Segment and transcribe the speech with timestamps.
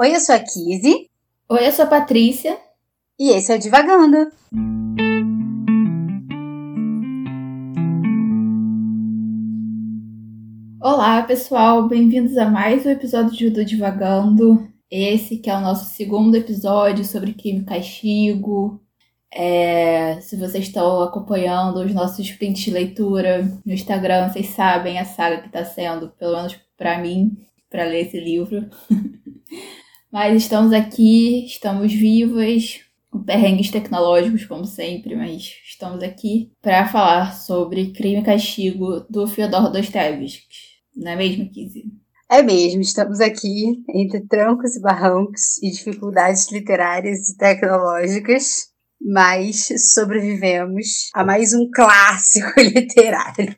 [0.00, 1.10] Oi, eu sou a Kizzy.
[1.48, 2.56] Oi, eu sou a Patrícia.
[3.18, 4.30] E esse é o Divagando.
[10.80, 14.68] Olá, pessoal, bem-vindos a mais um episódio do Divagando.
[14.88, 18.80] Esse que é o nosso segundo episódio sobre crime e castigo.
[19.34, 25.04] É, se vocês estão acompanhando os nossos prints de leitura no Instagram, vocês sabem a
[25.04, 27.36] saga que está sendo, pelo menos para mim,
[27.68, 28.64] para ler esse livro.
[30.10, 32.80] Mas estamos aqui, estamos vivas,
[33.10, 39.26] com perrengues tecnológicos, como sempre, mas estamos aqui para falar sobre Crime e Castigo do
[39.26, 40.46] Fyodor Dostoevsky.
[40.96, 41.84] Não é mesmo, Kizzy?
[42.30, 48.68] É mesmo, estamos aqui entre trancos e barrancos e dificuldades literárias e tecnológicas,
[49.00, 53.54] mas sobrevivemos a mais um clássico literário.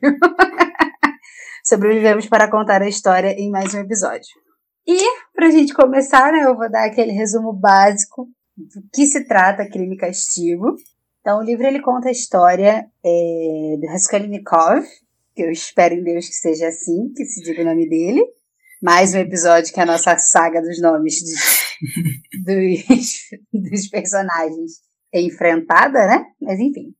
[1.65, 4.50] sobrevivemos para contar a história em mais um episódio.
[4.87, 4.99] E,
[5.33, 8.27] para a gente começar, né, eu vou dar aquele resumo básico
[8.57, 10.75] do que se trata Crime e Castigo.
[11.19, 14.83] Então, o livro ele conta a história é, do Raskolnikov,
[15.35, 18.25] que eu espero em Deus que seja assim, que se diga o nome dele.
[18.81, 24.81] Mais um episódio que é a nossa saga dos nomes dos, dos, dos personagens
[25.13, 26.25] é enfrentada, né?
[26.41, 26.93] Mas enfim.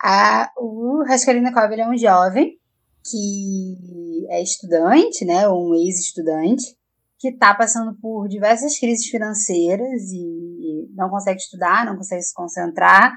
[0.00, 2.56] A, o Raskolnikov ele é um jovem
[3.04, 5.48] que é estudante, né?
[5.48, 6.78] Um ex-estudante
[7.20, 13.12] que está passando por diversas crises financeiras e não consegue estudar, não consegue se concentrar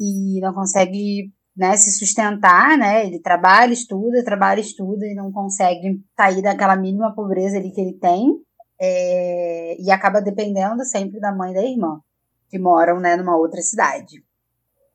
[0.00, 3.06] e não consegue né, se sustentar, né?
[3.06, 7.94] Ele trabalha, estuda, trabalha, estuda e não consegue sair daquela mínima pobreza ali que ele
[7.94, 8.34] tem
[8.80, 12.00] é, e acaba dependendo sempre da mãe e da irmã
[12.48, 14.24] que moram, né, numa outra cidade.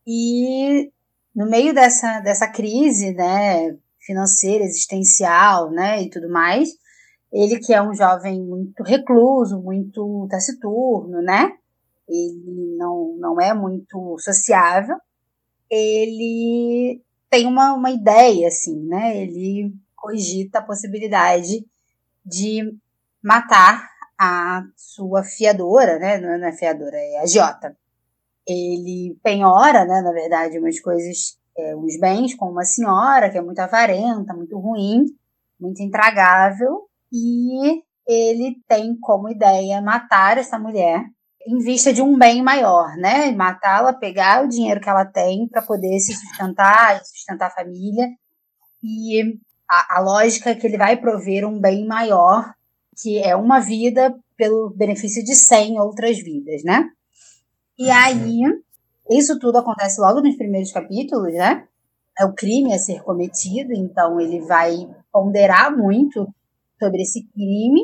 [0.06, 0.92] E
[1.34, 6.70] no meio dessa, dessa crise, né, financeira, existencial, né, e tudo mais,
[7.36, 11.52] ele que é um jovem muito recluso, muito taciturno, né?
[12.08, 14.96] Ele não, não é muito sociável.
[15.70, 19.18] Ele tem uma, uma ideia, assim, né?
[19.18, 21.66] Ele cogita a possibilidade
[22.26, 22.74] de
[23.22, 23.86] matar
[24.18, 26.18] a sua fiadora, né?
[26.18, 27.76] Não é, é fiadora, é agiota.
[28.48, 33.42] Ele penhora, né, na verdade, umas coisas, é, uns bens com uma senhora que é
[33.42, 35.04] muito avarenta, muito ruim,
[35.60, 41.04] muito intragável, e ele tem como ideia matar essa mulher
[41.48, 43.32] em vista de um bem maior, né?
[43.32, 48.08] Matá-la, pegar o dinheiro que ela tem para poder se sustentar e sustentar a família.
[48.84, 49.38] E
[49.70, 52.52] a, a, lógica é que ele vai prover um bem maior,
[53.00, 56.90] que é uma vida pelo benefício de 100 outras vidas, né?
[57.78, 58.42] E aí,
[59.10, 61.68] isso tudo acontece logo nos primeiros capítulos, né?
[62.18, 66.28] É o crime a ser cometido, então ele vai ponderar muito
[66.80, 67.82] sobre esse crime.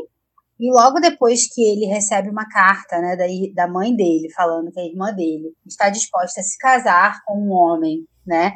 [0.59, 3.25] E logo depois que ele recebe uma carta né, da,
[3.55, 7.51] da mãe dele, falando que a irmã dele está disposta a se casar com um
[7.51, 8.51] homem, né,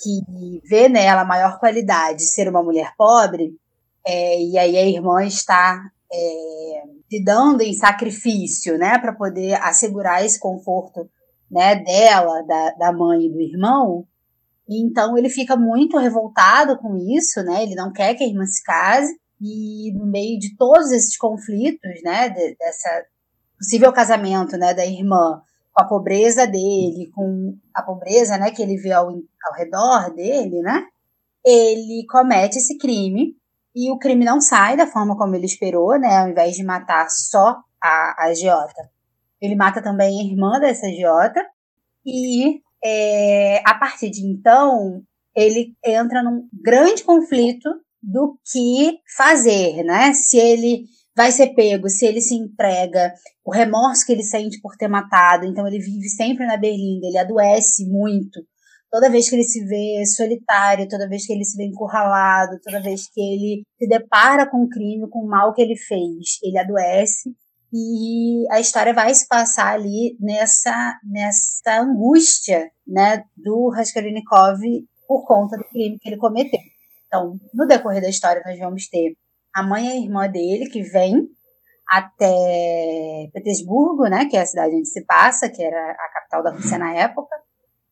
[0.00, 3.52] que vê nela a maior qualidade ser uma mulher pobre,
[4.06, 5.82] é, e aí a irmã está
[6.12, 11.10] é, se dando em sacrifício, né, para poder assegurar esse conforto,
[11.50, 14.06] né, dela, da, da mãe e do irmão.
[14.68, 18.62] Então ele fica muito revoltado com isso, né, ele não quer que a irmã se
[18.62, 23.04] case, e no meio de todos esses conflitos, né, de, dessa
[23.58, 25.40] possível casamento, né, da irmã
[25.72, 30.60] com a pobreza dele, com a pobreza, né, que ele vê ao, ao redor dele,
[30.60, 30.84] né,
[31.44, 33.34] ele comete esse crime
[33.74, 37.08] e o crime não sai da forma como ele esperou, né, ao invés de matar
[37.08, 38.90] só a, a agiota.
[39.40, 41.42] Ele mata também a irmã dessa agiota
[42.04, 45.02] e é, a partir de então
[45.34, 47.70] ele entra num grande conflito
[48.02, 50.12] do que fazer, né?
[50.12, 50.84] Se ele
[51.16, 53.12] vai ser pego, se ele se entrega,
[53.44, 57.18] o remorso que ele sente por ter matado, então ele vive sempre na berlinda, ele
[57.18, 58.40] adoece muito.
[58.90, 62.82] Toda vez que ele se vê solitário, toda vez que ele se vê encurralado, toda
[62.82, 66.58] vez que ele se depara com o crime, com o mal que ele fez, ele
[66.58, 67.30] adoece.
[67.72, 74.58] E a história vai se passar ali nessa, nessa angústia né, do Raskolnikov
[75.06, 76.58] por conta do crime que ele cometeu.
[77.10, 79.16] Então, no decorrer da história, nós vamos ter
[79.52, 81.28] a mãe e a irmã dele que vem
[81.88, 86.52] até Petersburgo, né, que é a cidade onde se passa, que era a capital da
[86.52, 87.34] Rússia na época.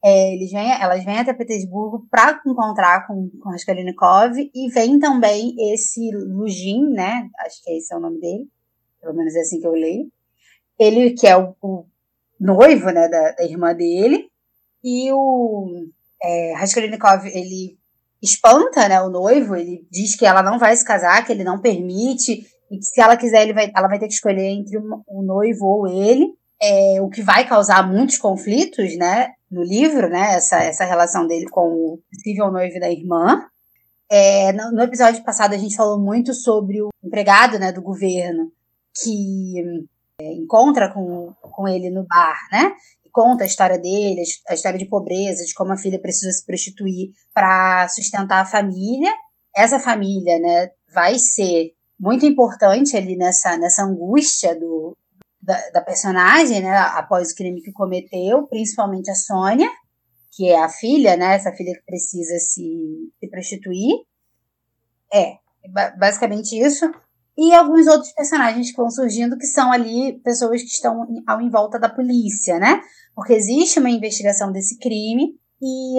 [0.05, 5.53] É, eles vêm, elas vêm até Petersburgo para encontrar com, com Raskolnikov e vem também
[5.73, 8.49] esse Lugin, né, acho que esse é o nome dele,
[9.01, 10.07] pelo menos é assim que eu leio.
[10.79, 11.85] Ele que é o, o
[12.39, 14.31] noivo, né, da, da, irmã dele
[14.85, 15.89] e o
[16.23, 17.78] é, Raskolnikov, ele
[18.23, 21.61] espanta, né, o noivo, ele diz que ela não vai se casar, que ele não
[21.61, 25.23] permite e que se ela quiser, ele vai, ela vai ter que escolher entre o
[25.23, 30.59] noivo ou ele, é, o que vai causar muitos conflitos, né, no livro, né, essa,
[30.59, 33.47] essa relação dele com o possível noivo da irmã.
[34.11, 38.51] É, no, no, episódio passado a gente falou muito sobre o empregado, né, do governo
[39.03, 39.55] que
[40.21, 42.73] é, encontra com, com ele no bar, né,
[43.19, 47.11] conta a história dele, a história de pobreza, de como a filha precisa se prostituir
[47.35, 49.13] para sustentar a família.
[49.57, 54.97] Essa família, né, vai ser muito importante ali nessa, nessa angústia do,
[55.43, 59.69] da, da, personagem, né, após o crime que cometeu, principalmente a Sônia,
[60.31, 63.97] que é a filha, né, essa filha que precisa se, se prostituir.
[65.13, 65.39] É,
[65.99, 66.89] basicamente isso.
[67.37, 71.49] E alguns outros personagens que vão surgindo que são ali pessoas que estão ao em
[71.49, 72.81] volta da polícia, né?
[73.19, 75.99] Porque existe uma investigação desse crime e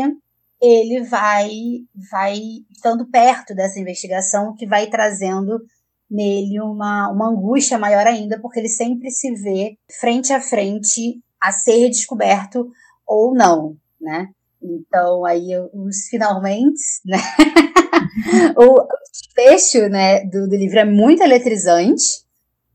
[0.61, 1.49] ele vai
[2.09, 2.39] vai
[2.71, 5.59] estando perto dessa investigação que vai trazendo
[6.09, 11.51] nele uma, uma angústia maior ainda, porque ele sempre se vê frente a frente a
[11.51, 12.71] ser descoberto
[13.05, 14.29] ou não, né?
[14.63, 17.17] Então, aí, os finalmente, né?
[18.55, 22.23] o desfecho, né, do, do, livro é muito eletrizante,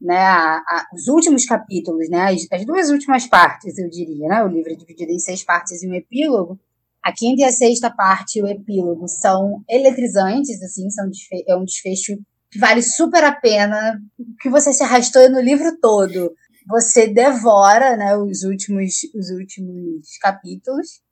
[0.05, 0.19] né?
[0.19, 2.33] A, a, os últimos capítulos, né?
[2.33, 4.43] As, as, duas últimas partes, eu diria, né?
[4.45, 6.59] O livro é dividido em seis partes e um epílogo.
[7.03, 11.11] A quinta e a sexta parte o epílogo são eletrizantes, assim, são
[11.47, 12.17] é um desfecho
[12.51, 14.01] que vale super a pena,
[14.41, 16.33] que você se arrastou no livro todo.
[16.67, 21.03] Você devora, né, os últimos, os últimos capítulos.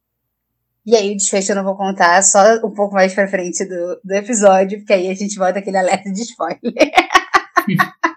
[0.85, 4.00] E aí o desfecho eu não vou contar, só um pouco mais pra frente do,
[4.03, 6.61] do episódio, porque aí a gente volta aquele alerta de spoiler.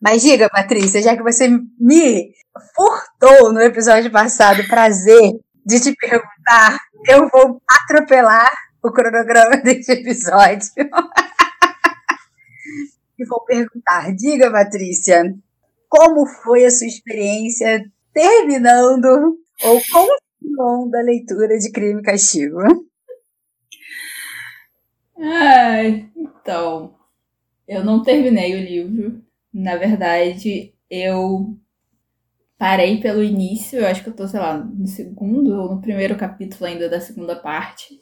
[0.00, 2.32] Mas diga, Patrícia, já que você me
[2.74, 5.32] furtou no episódio passado o prazer
[5.66, 6.78] de te perguntar,
[7.08, 8.50] eu vou atropelar
[8.82, 10.70] o cronograma desse episódio.
[13.18, 15.34] e vou perguntar: diga, Patrícia,
[15.88, 22.58] como foi a sua experiência terminando ou continuando a leitura de Crime e Castigo?
[25.20, 26.94] Ai, então,
[27.66, 29.27] eu não terminei o livro.
[29.52, 31.58] Na verdade, eu
[32.58, 36.16] parei pelo início, eu acho que eu tô, sei lá, no segundo ou no primeiro
[36.16, 38.00] capítulo ainda da segunda parte.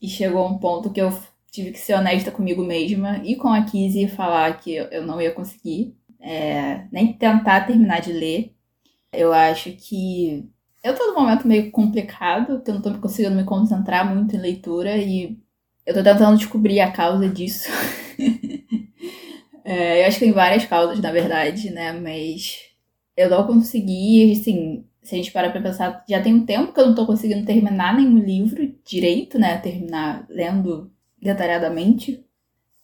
[0.00, 1.10] E chegou um ponto que eu
[1.50, 5.20] tive que ser honesta comigo mesma e com a Kizzy e falar que eu não
[5.20, 8.54] ia conseguir é, nem tentar terminar de ler.
[9.12, 10.48] Eu acho que
[10.84, 14.40] eu tô num momento meio complicado, que eu não tô conseguindo me concentrar muito em
[14.40, 15.38] leitura e
[15.84, 17.68] eu tô tentando descobrir a causa disso.
[19.68, 21.92] é, eu acho que tem várias causas, na verdade, né?
[21.92, 22.60] Mas
[23.14, 26.80] eu não consegui, assim, se a gente parar pra pensar, já tem um tempo que
[26.80, 29.58] eu não tô conseguindo terminar nenhum livro direito, né?
[29.58, 32.24] Terminar lendo detalhadamente.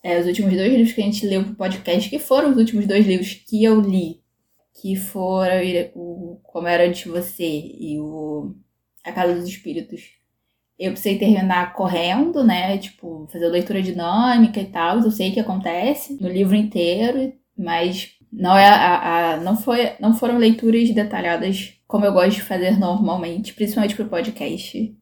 [0.03, 2.85] É, os últimos dois livros que a gente leu pro podcast, que foram os últimos
[2.85, 4.21] dois livros que eu li,
[4.79, 5.61] que foram
[5.95, 7.47] o Como Era Antes de Você
[7.79, 8.53] e o
[9.03, 10.11] A Casa dos Espíritos.
[10.77, 12.77] Eu precisei terminar correndo, né?
[12.77, 14.99] Tipo, fazer leitura dinâmica e tal.
[14.99, 20.13] Eu sei que acontece no livro inteiro, mas não é a, a, não foi não
[20.13, 24.95] foram leituras detalhadas como eu gosto de fazer normalmente, principalmente pro podcast.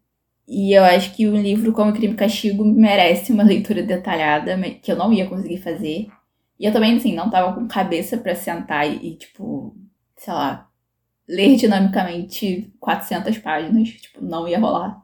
[0.47, 4.91] E eu acho que um livro como Crime e Castigo merece uma leitura detalhada, que
[4.91, 6.07] eu não ia conseguir fazer.
[6.59, 9.75] E eu também, assim, não tava com cabeça para sentar e, tipo,
[10.17, 10.69] sei lá,
[11.27, 13.89] ler dinamicamente 400 páginas.
[13.89, 15.02] Tipo, não ia rolar.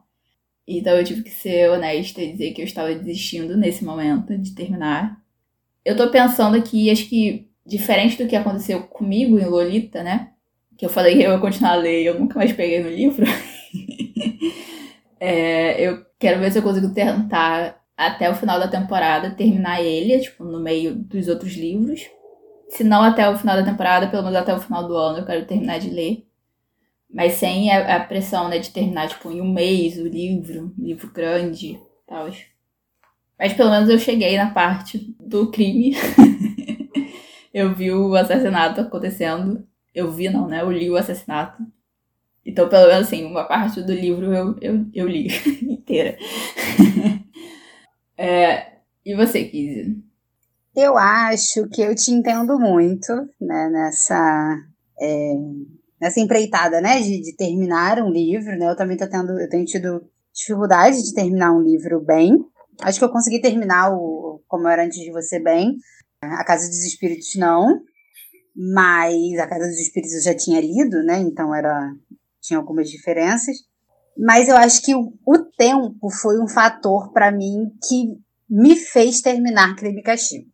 [0.78, 4.54] Então eu tive que ser honesta e dizer que eu estava desistindo nesse momento de
[4.54, 5.20] terminar.
[5.84, 10.30] Eu tô pensando aqui, acho que diferente do que aconteceu comigo em Lolita, né?
[10.78, 12.88] Que eu falei que eu ia continuar a ler e eu nunca mais peguei no
[12.88, 13.26] livro.
[15.18, 20.20] é, eu quero ver se eu consigo tentar até o final da temporada terminar ele,
[20.20, 22.08] tipo, no meio dos outros livros.
[22.68, 25.26] Se não até o final da temporada, pelo menos até o final do ano eu
[25.26, 26.29] quero terminar de ler.
[27.12, 30.84] Mas sem a, a pressão, né, de terminar, tipo, em um mês o livro, um
[30.84, 32.28] livro grande tal.
[33.38, 35.96] Mas pelo menos eu cheguei na parte do crime.
[37.52, 39.66] eu vi o assassinato acontecendo.
[39.94, 40.62] Eu vi, não, né?
[40.62, 41.62] Eu li o assassinato.
[42.44, 45.28] Então, pelo menos, assim, uma parte do livro eu, eu, eu li
[45.62, 46.16] inteira.
[48.16, 48.72] é,
[49.04, 50.02] e você, Kizzy?
[50.74, 54.56] Eu acho que eu te entendo muito, né, nessa,
[55.00, 55.34] é,
[56.00, 59.64] nessa empreitada, né, de, de, terminar um livro, né, eu também tô tendo, eu tenho
[59.64, 60.02] tido
[60.32, 62.38] dificuldade de terminar um livro bem,
[62.82, 65.76] acho que eu consegui terminar o Como Era Antes de Você bem,
[66.22, 67.80] a Casa dos Espíritos não,
[68.56, 71.18] mas a Casa dos Espíritos eu já tinha lido, né?
[71.18, 71.92] Então era
[72.40, 73.56] tinha algumas diferenças.
[74.18, 79.76] Mas eu acho que o, tempo foi um fator para mim que me fez terminar
[79.76, 80.50] Crime e Castigo.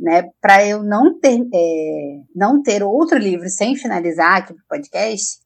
[0.00, 5.38] Né, para eu não ter, é, não ter outro livro sem finalizar aqui pro podcast,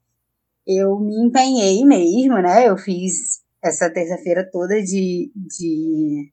[0.66, 2.68] eu me empenhei mesmo, né?
[2.68, 6.30] Eu fiz essa terça-feira toda de, de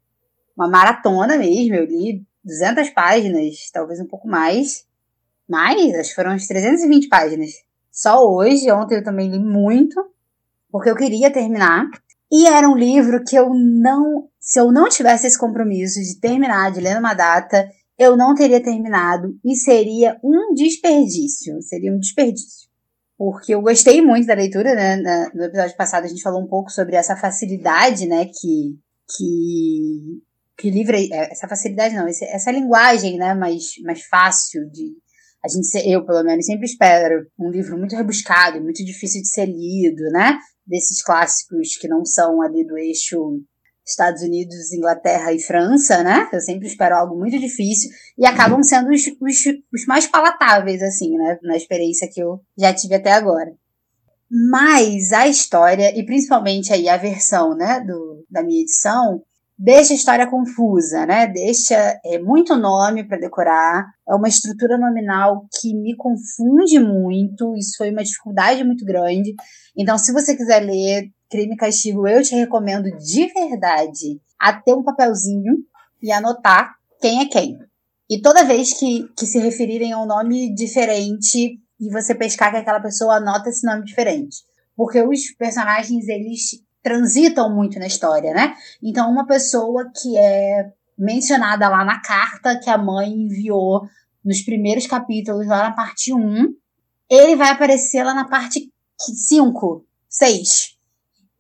[0.56, 1.76] uma maratona mesmo.
[1.76, 4.86] Eu li 200 páginas, talvez um pouco mais.
[5.48, 7.52] Mais, acho que foram umas 320 páginas.
[7.92, 9.96] Só hoje, ontem eu também li muito,
[10.72, 11.90] porque eu queria terminar.
[12.32, 16.72] E era um livro que eu não, se eu não tivesse esse compromisso de terminar,
[16.72, 17.70] de ler numa data,
[18.02, 21.62] eu não teria terminado e seria um desperdício.
[21.62, 22.68] Seria um desperdício.
[23.16, 25.30] Porque eu gostei muito da leitura, né?
[25.36, 28.26] No episódio passado a gente falou um pouco sobre essa facilidade, né?
[28.26, 28.76] Que,
[29.16, 30.24] que,
[30.58, 33.36] que livro, é, essa facilidade não, essa linguagem, né?
[33.36, 34.96] Mais, mais fácil de,
[35.46, 39.46] a gente, eu pelo menos, sempre espero um livro muito rebuscado, muito difícil de ser
[39.46, 40.40] lido, né?
[40.66, 43.44] Desses clássicos que não são ali do eixo
[43.92, 46.28] Estados Unidos, Inglaterra e França, né?
[46.34, 51.18] Eu sempre espero algo muito difícil e acabam sendo os, os, os mais palatáveis, assim,
[51.18, 51.38] né?
[51.44, 53.52] Na experiência que eu já tive até agora.
[54.30, 59.22] Mas a história, e principalmente aí a versão, né, do, da minha edição,
[59.60, 61.28] deixa a história confusa, né?
[61.28, 67.78] Deixa é, muito nome para decorar, é uma estrutura nominal que me confunde muito, isso
[67.78, 69.36] foi uma dificuldade muito grande.
[69.78, 74.74] Então, se você quiser ler Crime e Castigo, eu te recomendo de verdade a ter
[74.74, 75.60] um papelzinho
[76.04, 77.58] e anotar quem é quem.
[78.10, 82.58] E toda vez que, que se referirem a um nome diferente e você pescar que
[82.58, 84.44] aquela pessoa anota esse nome diferente.
[84.76, 88.54] Porque os personagens, eles transitam muito na história, né?
[88.84, 93.84] Então, uma pessoa que é mencionada lá na carta que a mãe enviou
[94.24, 96.54] nos primeiros capítulos, lá na parte 1,
[97.10, 98.70] ele vai aparecer lá na parte
[99.00, 100.81] 5, 6.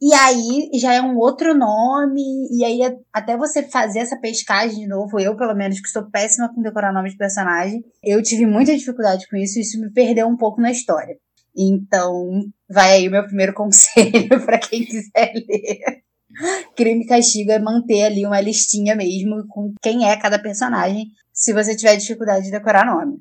[0.01, 2.79] E aí já é um outro nome, e aí
[3.13, 6.91] até você fazer essa pescagem de novo, eu pelo menos, que estou péssima com decorar
[6.91, 10.60] nome de personagem, eu tive muita dificuldade com isso, e isso me perdeu um pouco
[10.60, 11.15] na história.
[11.55, 12.29] Então,
[12.67, 16.01] vai aí o meu primeiro conselho para quem quiser ler.
[16.75, 21.53] Crime e Castigo é manter ali uma listinha mesmo com quem é cada personagem, se
[21.53, 23.17] você tiver dificuldade de decorar nome.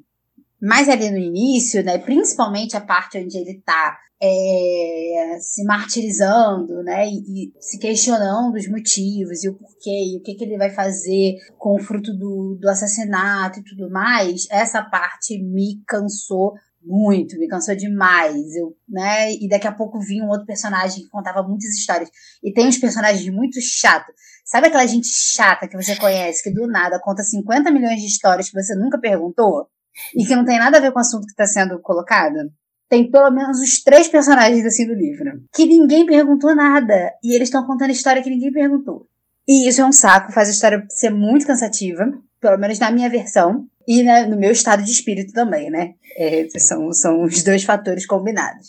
[0.61, 7.09] Mas ali no início, né, principalmente a parte onde ele tá é, se martirizando, né,
[7.09, 10.71] e, e, se questionando os motivos e o porquê, e o que, que ele vai
[10.71, 16.52] fazer com o fruto do, do assassinato e tudo mais, essa parte me cansou
[16.83, 18.55] muito, me cansou demais.
[18.57, 19.33] Eu, né?
[19.35, 22.11] E daqui a pouco vinha um outro personagem que contava muitas histórias.
[22.43, 24.14] E tem uns personagens muito chatos.
[24.45, 28.49] Sabe aquela gente chata que você conhece, que do nada conta 50 milhões de histórias
[28.49, 29.69] que você nunca perguntou?
[30.14, 32.50] E que não tem nada a ver com o assunto que está sendo colocado?
[32.88, 35.42] Tem pelo menos os três personagens assim do livro.
[35.54, 37.12] Que ninguém perguntou nada.
[37.23, 39.06] E eles estão contando história que ninguém perguntou.
[39.47, 42.12] E isso é um saco, faz a história ser muito cansativa.
[42.40, 43.66] Pelo menos na minha versão.
[43.87, 45.94] E né, no meu estado de espírito também, né?
[46.16, 48.68] É, são, são os dois fatores combinados.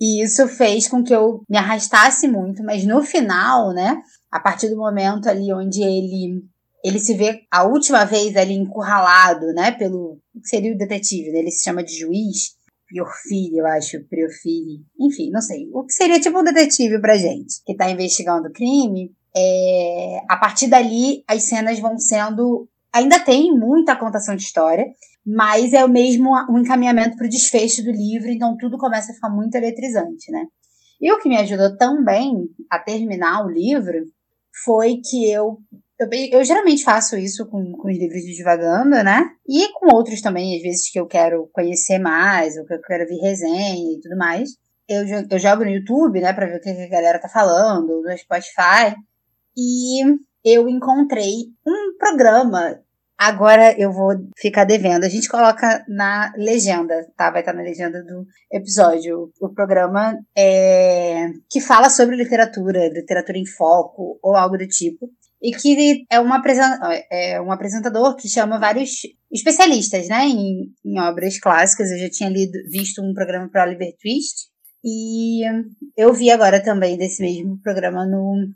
[0.00, 4.02] E isso fez com que eu me arrastasse muito, mas no final, né?
[4.30, 6.44] A partir do momento ali onde ele
[6.84, 9.72] ele se vê a última vez ali encurralado, né?
[9.72, 11.38] Pelo que seria o detetive, né?
[11.38, 12.54] Ele se chama de juiz.
[12.86, 15.68] Piorfili, eu acho, Priofili, enfim, não sei.
[15.72, 19.10] O que seria tipo um detetive pra gente, que tá investigando o crime.
[19.34, 24.86] É, a partir dali, as cenas vão sendo ainda tem muita contação de história,
[25.26, 29.14] mas é o mesmo um encaminhamento para o desfecho do livro, então tudo começa a
[29.14, 30.44] ficar muito eletrizante, né?
[31.00, 34.04] E o que me ajudou também a terminar o livro
[34.64, 35.58] foi que eu
[35.98, 39.30] eu, eu geralmente faço isso com, com os livros de divagando, né?
[39.48, 43.06] E com outros também, às vezes que eu quero conhecer mais, ou que eu quero
[43.06, 44.50] ver resenha e tudo mais.
[44.88, 48.18] Eu, eu jogo no YouTube, né, pra ver o que a galera tá falando, no
[48.18, 48.94] Spotify.
[49.56, 50.02] E
[50.44, 52.84] eu encontrei um programa
[53.16, 55.04] Agora eu vou ficar devendo.
[55.04, 57.30] A gente coloca na legenda, tá?
[57.30, 59.32] Vai estar na legenda do episódio.
[59.40, 65.08] O programa é que fala sobre literatura, literatura em foco ou algo do tipo.
[65.44, 66.42] E que é, uma
[67.10, 71.90] é um apresentador que chama vários especialistas, né, em, em obras clássicas.
[71.90, 74.48] Eu já tinha lido, visto um programa para Oliver Twist.
[74.82, 75.42] E
[75.94, 78.48] eu vi agora também desse mesmo programa no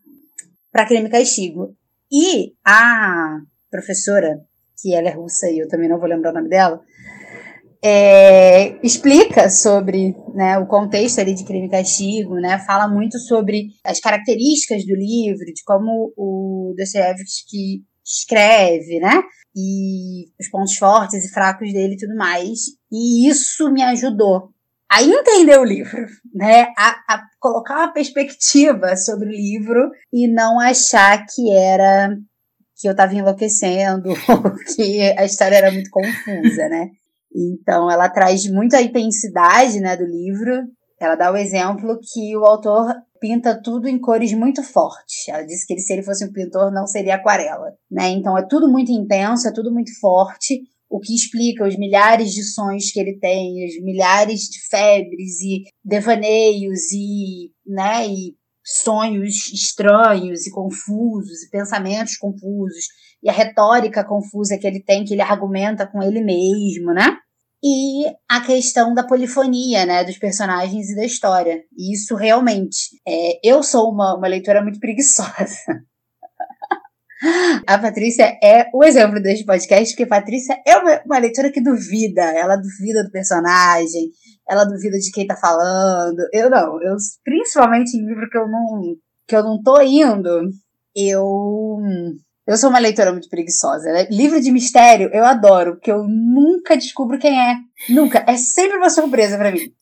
[0.73, 1.76] para Crime Castigo.
[2.11, 3.38] E a
[3.71, 4.40] professora
[4.80, 6.80] que ela é russa e eu também não vou lembrar o nome dela,
[7.82, 13.68] é, explica sobre né, o contexto ali de crime e castigo, né, fala muito sobre
[13.85, 19.23] as características do livro, de como o Dostoevsky escreve, né,
[19.54, 22.58] e os pontos fortes e fracos dele e tudo mais.
[22.90, 24.50] E isso me ajudou
[24.90, 30.58] a entender o livro, né, a, a colocar uma perspectiva sobre o livro e não
[30.58, 32.16] achar que era
[32.80, 36.90] que eu estava enlouquecendo, ou que a história era muito confusa, né?
[37.35, 40.66] Então, ela traz muita intensidade, né, do livro.
[41.00, 45.28] Ela dá o exemplo que o autor pinta tudo em cores muito fortes.
[45.28, 48.08] Ela disse que ele, se ele fosse um pintor, não seria aquarela, né?
[48.11, 52.42] Então, é tudo muito intenso, é tudo muito forte, o que explica os milhares de
[52.42, 60.47] sonhos que ele tem, os milhares de febres e devaneios e, né, e sonhos estranhos
[60.47, 62.87] e confusos e pensamentos confusos
[63.22, 67.16] e a retórica confusa que ele tem, que ele argumenta com ele mesmo, né?
[67.62, 71.64] E a questão da polifonia, né, dos personagens e da história.
[71.76, 75.26] E isso realmente, é, eu sou uma, uma leitora muito preguiçosa.
[77.66, 82.22] A Patrícia é o exemplo deste podcast, porque Patrícia é uma, uma, leitora que duvida.
[82.22, 84.10] Ela duvida do personagem,
[84.48, 86.20] ela duvida de quem tá falando.
[86.32, 86.94] Eu não, eu
[87.25, 88.96] principalmente em livro que eu não
[89.26, 90.48] que eu não tô indo,
[90.94, 91.76] eu
[92.48, 93.92] eu sou uma leitora muito preguiçosa.
[93.92, 94.08] Né?
[94.10, 97.56] Livro de mistério eu adoro, porque eu nunca descubro quem é.
[97.88, 98.24] Nunca.
[98.26, 99.72] É sempre uma surpresa para mim.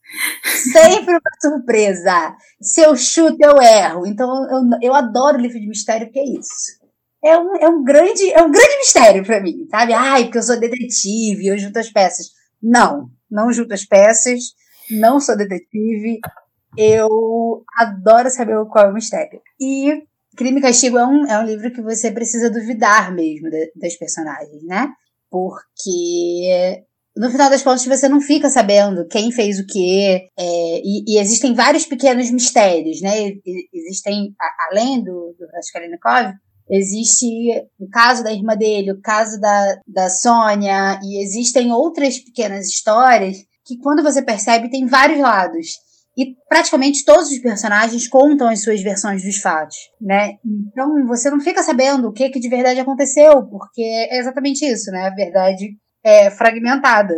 [0.44, 2.37] Sempre uma surpresa.
[2.61, 4.06] Se eu chuto, eu erro.
[4.06, 6.85] Então eu, eu adoro livro de mistério porque é isso
[7.26, 9.92] é um, é um grande é um grande mistério para mim, sabe?
[9.92, 12.28] Ai, porque eu sou detetive, eu junto as peças.
[12.62, 14.54] Não, não junto as peças,
[14.90, 16.20] não sou detetive.
[16.76, 19.40] Eu adoro saber qual é o mistério.
[19.61, 20.04] E
[20.37, 23.97] Crime e Castigo é um, é um livro que você precisa duvidar mesmo de, das
[23.97, 24.88] personagens, né?
[25.31, 26.83] Porque
[27.16, 31.19] no final das contas você não fica sabendo quem fez o quê, é, e, e,
[31.19, 33.33] existem vários pequenos mistérios, né?
[33.73, 34.35] Existem,
[34.71, 36.35] além do, do Raskolnikov,
[36.69, 37.26] Existe
[37.78, 43.38] o caso da irmã dele, o caso da, da Sônia, e existem outras pequenas histórias
[43.64, 45.69] que, quando você percebe, tem vários lados.
[46.16, 50.38] E praticamente todos os personagens contam as suas versões dos fatos, né?
[50.44, 54.90] Então você não fica sabendo o que, que de verdade aconteceu, porque é exatamente isso,
[54.90, 55.08] né?
[55.08, 57.14] A verdade é fragmentada.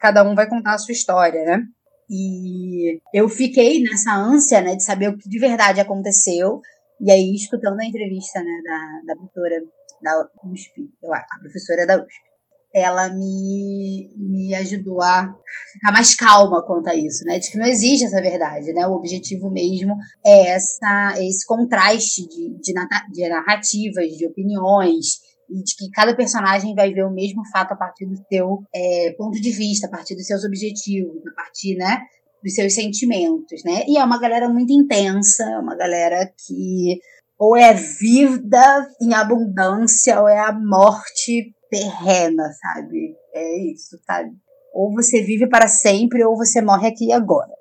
[0.00, 1.62] Cada um vai contar a sua história, né?
[2.08, 6.60] E eu fiquei nessa ânsia, né, de saber o que de verdade aconteceu,
[7.00, 9.56] e aí, escutando a entrevista né, da, da doutora
[10.02, 12.29] da USP, a professora da USP,
[12.72, 15.34] ela me, me ajudou a
[15.72, 17.38] ficar mais calma quanto a isso, né?
[17.38, 18.86] De que não existe essa verdade, né?
[18.86, 22.72] O objetivo mesmo é essa, esse contraste de, de,
[23.12, 25.18] de narrativas, de opiniões,
[25.50, 29.12] e de que cada personagem vai ver o mesmo fato a partir do seu é,
[29.18, 31.98] ponto de vista, a partir dos seus objetivos, a partir, né,
[32.42, 33.84] dos seus sentimentos, né?
[33.88, 37.00] E é uma galera muito intensa, é uma galera que
[37.38, 43.16] ou é vida em abundância ou é a morte terrena, sabe?
[43.34, 44.30] É isso, sabe?
[44.74, 47.52] Ou você vive para sempre ou você morre aqui e agora.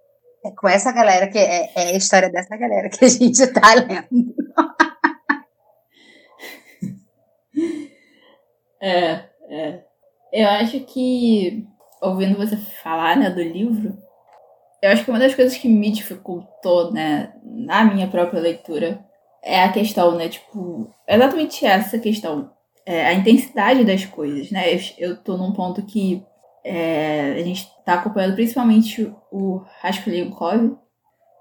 [0.46, 3.74] É com essa galera que é, é a história dessa galera que a gente tá
[3.76, 4.34] lendo.
[8.82, 9.84] é, é.
[10.32, 11.68] Eu acho que
[12.02, 13.98] ouvindo você falar, né, do livro,
[14.82, 19.04] eu acho que uma das coisas que me dificultou, né, na minha própria leitura,
[19.44, 22.52] é a questão, né, tipo, exatamente essa questão,
[22.90, 26.26] é, a intensidade das coisas, né, eu, eu tô num ponto que
[26.64, 30.76] é, a gente tá acompanhando principalmente o Raskolnikov,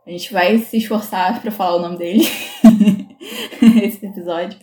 [0.07, 2.25] a gente vai se esforçar para falar o nome dele
[3.83, 4.59] esse episódio.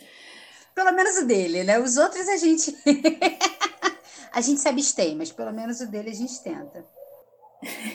[0.76, 2.71] Pelo menos o dele, né, os outros a gente...
[4.32, 6.86] a gente se abstém, mas pelo menos o dele a gente tenta.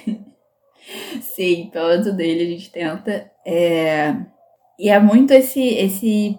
[1.23, 3.31] Sim, pelo menos dele a gente tenta.
[3.47, 4.17] É...
[4.77, 6.37] E é muito esse, esse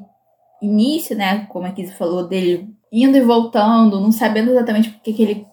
[0.62, 1.45] início, né?
[1.47, 5.47] Como a Kizzy falou, dele indo e voltando, não sabendo exatamente por que, ele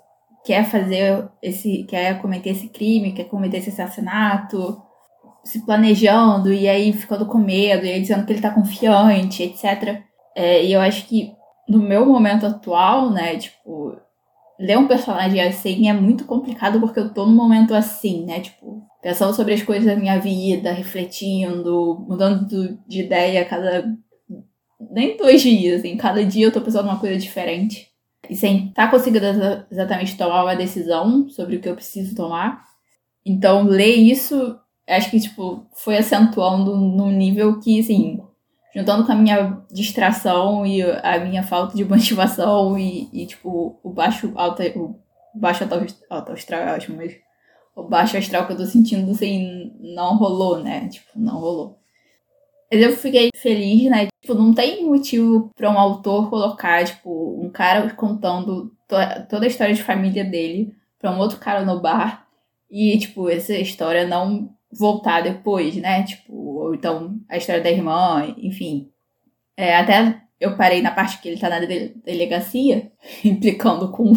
[0.44, 1.84] quer fazer esse.
[1.84, 4.80] quer cometer esse crime, quer cometer esse assassinato,
[5.44, 10.02] se planejando, e aí ficando com medo, e aí dizendo que ele tá confiante, etc.
[10.34, 11.32] É, e eu acho que
[11.68, 13.96] no meu momento atual, né, tipo,
[14.58, 18.40] ler um personagem assim é muito complicado porque eu tô num momento assim, né?
[18.40, 23.84] Tipo, pensando sobre as coisas da minha vida, refletindo, mudando de ideia a cada.
[24.90, 27.88] Nem dois dias, em cada dia eu tô pensando uma coisa diferente.
[28.28, 29.24] E sem estar tá conseguindo
[29.70, 32.64] exatamente tomar uma decisão sobre o que eu preciso tomar.
[33.24, 38.20] Então, ler isso, acho que, tipo, foi acentuando num nível que, assim,
[38.74, 43.90] juntando com a minha distração e a minha falta de motivação e, e tipo, o
[43.90, 44.98] baixo alto, o
[45.34, 47.14] baixo alto, alto astral, eu acho, mas
[47.74, 50.88] o baixo astral que eu tô sentindo, assim, não rolou, né?
[50.88, 51.78] Tipo, não rolou.
[52.70, 54.08] Eu fiquei feliz, né?
[54.20, 58.96] Tipo, não tem motivo para um autor colocar, tipo, um cara contando to
[59.28, 62.26] toda a história de família dele para um outro cara no bar
[62.70, 66.02] e, tipo, essa história não voltar depois, né?
[66.02, 68.90] Tipo, ou então a história da irmã, enfim.
[69.56, 72.92] É, até eu parei na parte que ele tá na de delegacia,
[73.24, 74.12] implicando com,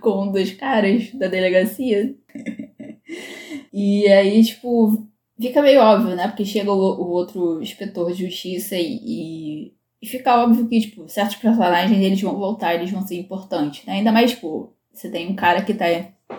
[0.00, 2.14] com um dos caras da delegacia.
[3.72, 5.08] e aí, tipo,
[5.40, 6.28] fica meio óbvio, né?
[6.28, 11.08] Porque chega o, o outro inspetor de justiça e, e, e, fica óbvio que, tipo,
[11.08, 13.94] certos personagens eles vão voltar, eles vão ser importantes, né?
[13.94, 15.86] Ainda mais, tipo, você tem um cara que tá,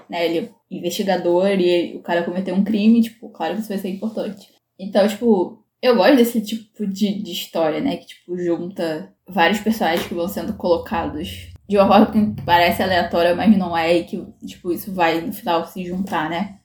[0.10, 3.78] né, ele é investigador e o cara cometeu um crime, tipo, claro que isso vai
[3.78, 4.50] ser importante.
[4.80, 7.98] Então, tipo, eu gosto desse tipo de, de história, né?
[7.98, 13.36] Que, tipo, junta vários personagens que vão sendo colocados de uma forma que parece aleatória,
[13.36, 16.60] mas não é, e que, tipo, isso vai no final se juntar, né?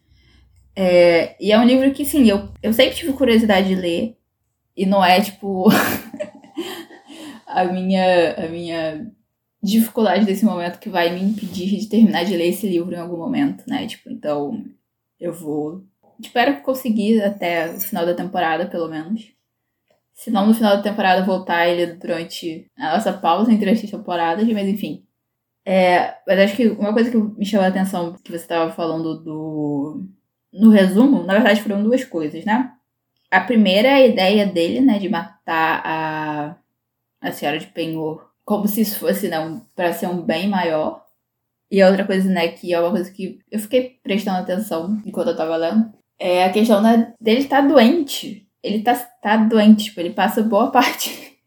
[0.81, 4.17] É, e é um livro que, sim, eu, eu sempre tive curiosidade de ler,
[4.77, 5.69] e não é, tipo,
[7.47, 9.13] a minha, a minha
[9.63, 13.19] dificuldade desse momento que vai me impedir de terminar de ler esse livro em algum
[13.19, 13.87] momento, né?
[13.87, 14.65] Tipo, então,
[15.19, 15.85] eu vou
[16.21, 19.33] Espero conseguir até o final da temporada, pelo menos.
[20.13, 24.47] Se não no final da temporada voltar ele durante a nossa pausa entre as temporadas,
[24.49, 25.05] mas enfim.
[25.65, 29.23] É, mas acho que uma coisa que me chamou a atenção que você estava falando
[29.23, 30.05] do.
[30.53, 32.73] No resumo, na verdade foram duas coisas, né?
[33.31, 36.57] A primeira é a ideia dele, né, de matar a,
[37.21, 41.05] a senhora de penhor como se isso fosse, né, para ser um bem maior.
[41.71, 45.29] E a outra coisa, né, que é uma coisa que eu fiquei prestando atenção enquanto
[45.29, 48.47] eu tava lendo, é a questão né, dele estar tá doente.
[48.63, 51.39] Ele tá, tá doente, tipo, ele passa boa parte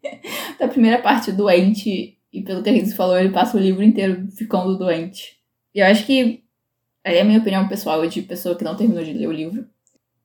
[0.58, 2.18] da primeira parte doente.
[2.32, 5.38] E pelo que a gente falou, ele passa o livro inteiro ficando doente.
[5.76, 6.43] E eu acho que.
[7.04, 9.68] Aí é a minha opinião pessoal de pessoa que não terminou de ler o livro.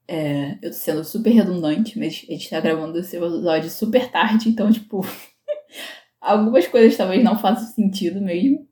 [0.07, 4.49] É, eu tô sendo super redundante, mas a gente tá gravando esse episódio super tarde,
[4.49, 5.01] então, tipo.
[6.21, 8.67] algumas coisas talvez não façam sentido mesmo.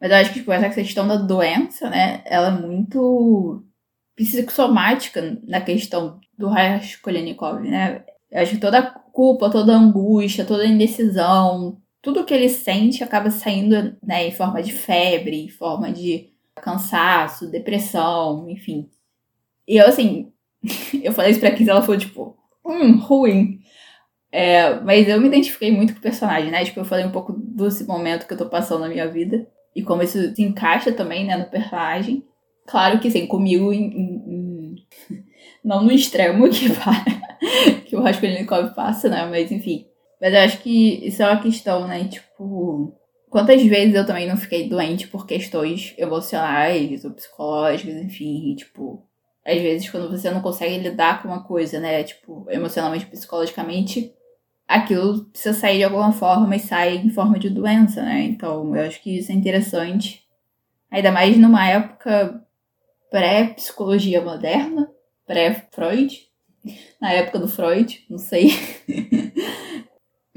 [0.00, 2.22] Mas eu acho que, tipo, essa questão da doença, né?
[2.24, 3.64] Ela é muito
[4.16, 8.04] psicossomática na questão do Raskolnikov, né?
[8.30, 13.96] Eu acho que toda culpa, toda angústia, toda indecisão, tudo que ele sente acaba saindo
[14.02, 16.29] né, em forma de febre, em forma de
[16.60, 18.88] cansaço, depressão, enfim.
[19.66, 20.32] E eu, assim,
[21.02, 23.60] eu falei isso pra Kiz, ela falou, tipo, hum, ruim.
[24.32, 26.64] É, mas eu me identifiquei muito com o personagem, né?
[26.64, 29.46] Tipo, eu falei um pouco desse momento que eu tô passando na minha vida.
[29.74, 32.24] E como isso se encaixa também, né, no personagem.
[32.66, 34.76] Claro que assim, comigo em, em, em...
[35.64, 36.68] não no extremo que,
[37.86, 39.26] que o Raskolnikov passa, né?
[39.26, 39.86] Mas enfim.
[40.20, 42.04] Mas eu acho que isso é uma questão, né?
[42.04, 42.94] Tipo,
[43.30, 49.02] quantas vezes eu também não fiquei doente por questões emocionais ou psicológicas, enfim, tipo,
[49.46, 52.02] às vezes quando você não consegue lidar com uma coisa, né?
[52.02, 54.12] Tipo, emocionalmente, psicologicamente,
[54.66, 58.22] aquilo precisa sair de alguma forma e sai em forma de doença, né?
[58.22, 60.22] Então, eu acho que isso é interessante.
[60.90, 62.44] Ainda mais numa época
[63.10, 64.90] pré-psicologia moderna,
[65.24, 66.28] pré-Freud,
[67.00, 68.50] na época do Freud, não sei.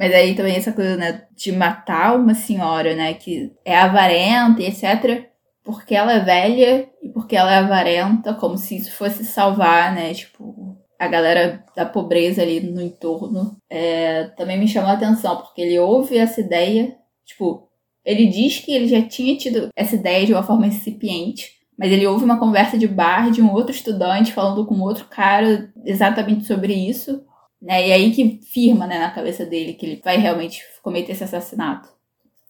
[0.04, 4.66] Mas aí também essa coisa, né, de matar uma senhora, né, que é avarenta e
[4.66, 5.30] etc,
[5.63, 10.13] porque ela é velha e porque ela é avarenta, como se isso fosse salvar, né,
[10.13, 13.56] tipo, a galera da pobreza ali no entorno.
[13.70, 17.70] É, também me chamou a atenção, porque ele ouve essa ideia, tipo,
[18.04, 22.06] ele diz que ele já tinha tido essa ideia de uma forma incipiente, mas ele
[22.06, 26.74] ouve uma conversa de bar de um outro estudante falando com outro cara exatamente sobre
[26.74, 27.24] isso,
[27.63, 27.88] né?
[27.88, 31.89] E aí que firma, né, na cabeça dele que ele vai realmente cometer esse assassinato.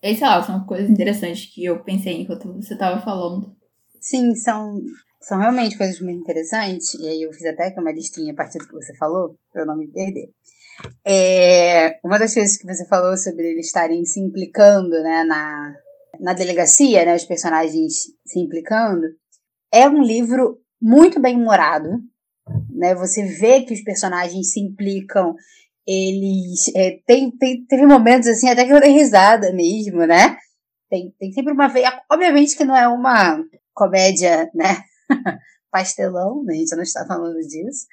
[0.02, 3.56] E sei lá, são coisas interessantes que eu pensei enquanto você estava falando.
[4.02, 4.82] Sim, são,
[5.22, 6.96] são realmente coisas muito interessantes.
[6.96, 9.68] E aí eu fiz até uma listinha a partir do que você falou, para eu
[9.68, 10.30] não me perder.
[11.06, 15.76] É, uma das coisas que você falou sobre eles estarem se implicando né, na,
[16.20, 19.06] na delegacia, né, os personagens se implicando,
[19.72, 22.02] é um livro muito bem humorado,
[22.70, 22.96] né?
[22.96, 25.36] Você vê que os personagens se implicam,
[25.86, 30.38] eles é, tem, tem, teve momentos assim até que eu dei risada mesmo, né?
[30.90, 34.84] Tem, tem sempre uma veia, obviamente que não é uma comédia, né?
[35.72, 36.54] Pastelão, né?
[36.54, 37.88] a gente não está falando disso,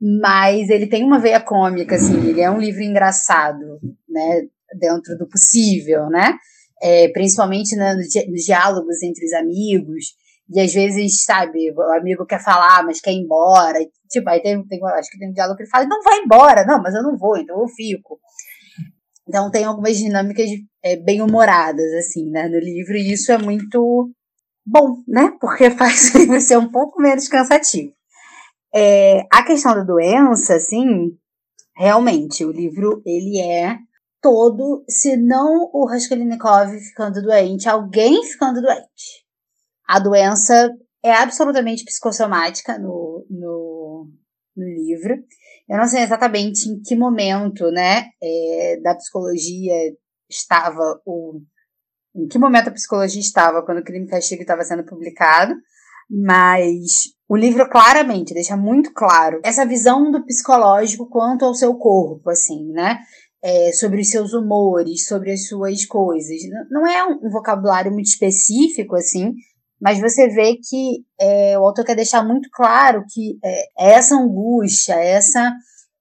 [0.00, 4.46] mas ele tem uma veia cômica, assim, ele é um livro engraçado, né?
[4.78, 6.36] Dentro do possível, né?
[6.82, 10.14] é, principalmente né, nos diálogos entre os amigos,
[10.48, 13.78] e às vezes, sabe, o amigo quer falar, mas quer ir embora.
[14.08, 16.64] Tipo, aí tem, tem acho que tem um diálogo que ele fala, não vai embora,
[16.64, 18.20] não, mas eu não vou, então eu fico.
[19.28, 20.48] Então tem algumas dinâmicas
[20.84, 24.12] é, bem humoradas, assim, né, no livro, e isso é muito
[24.64, 27.92] bom, né, porque faz o livro ser um pouco menos cansativo.
[28.72, 31.16] É, a questão da doença, assim,
[31.76, 33.78] realmente, o livro, ele é
[34.22, 39.25] todo, se não o Raskolnikov ficando doente, alguém ficando doente.
[39.88, 40.70] A doença
[41.04, 44.10] é absolutamente psicossomática no, no,
[44.56, 45.14] no livro.
[45.68, 49.74] Eu não sei exatamente em que momento, né, é, da psicologia
[50.28, 51.40] estava o
[52.16, 55.54] em que momento a psicologia estava quando o Crime Castigo estava sendo publicado,
[56.08, 62.30] mas o livro claramente deixa muito claro essa visão do psicológico quanto ao seu corpo,
[62.30, 63.00] assim, né?
[63.44, 66.40] É, sobre os seus humores, sobre as suas coisas.
[66.70, 69.34] Não é um vocabulário muito específico, assim,
[69.80, 74.94] mas você vê que é, o autor quer deixar muito claro que é, essa angústia,
[74.94, 75.52] essa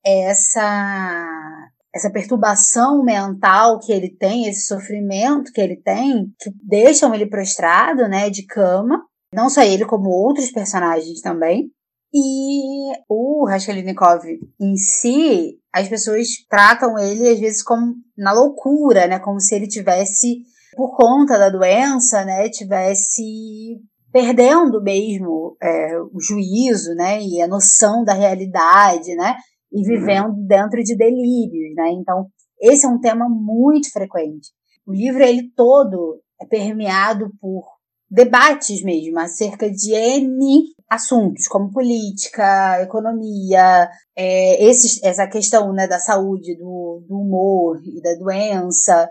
[0.05, 7.25] essa essa perturbação mental que ele tem, esse sofrimento que ele tem, que deixam ele
[7.25, 9.01] prostrado, né, de cama,
[9.33, 11.71] não só ele, como outros personagens também.
[12.13, 14.25] E o Raskolnikov
[14.59, 19.67] em si, as pessoas tratam ele às vezes como na loucura, né, como se ele
[19.67, 20.43] tivesse
[20.75, 23.79] por conta da doença, né, tivesse
[24.11, 29.35] perdendo mesmo é, o juízo, né, e a noção da realidade, né,
[29.71, 31.91] e vivendo dentro de delírios, né?
[31.91, 32.27] Então,
[32.61, 34.49] esse é um tema muito frequente.
[34.87, 37.65] O livro, ele todo é permeado por
[38.09, 45.99] debates mesmo acerca de N assuntos, como política, economia, é, esses, essa questão né, da
[45.99, 49.09] saúde, do, do humor e da doença,